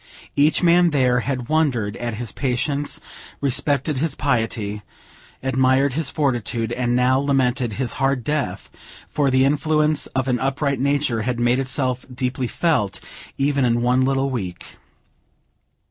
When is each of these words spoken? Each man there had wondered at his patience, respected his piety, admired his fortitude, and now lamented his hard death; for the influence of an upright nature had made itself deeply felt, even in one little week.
Each 0.35 0.63
man 0.63 0.89
there 0.89 1.19
had 1.19 1.47
wondered 1.47 1.95
at 1.97 2.15
his 2.15 2.31
patience, 2.31 2.99
respected 3.39 3.97
his 3.97 4.15
piety, 4.15 4.81
admired 5.43 5.93
his 5.93 6.09
fortitude, 6.09 6.71
and 6.71 6.95
now 6.95 7.19
lamented 7.19 7.73
his 7.73 7.93
hard 8.01 8.23
death; 8.23 8.71
for 9.07 9.29
the 9.29 9.45
influence 9.45 10.07
of 10.15 10.27
an 10.27 10.39
upright 10.39 10.79
nature 10.79 11.21
had 11.21 11.39
made 11.39 11.59
itself 11.59 12.07
deeply 12.11 12.47
felt, 12.47 12.99
even 13.37 13.63
in 13.63 13.83
one 13.83 14.01
little 14.01 14.31
week. 14.31 14.77